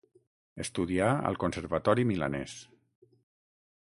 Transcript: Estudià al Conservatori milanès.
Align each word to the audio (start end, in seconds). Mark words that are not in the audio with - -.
Estudià 0.63 1.09
al 1.31 1.37
Conservatori 1.43 2.05
milanès. 2.13 2.57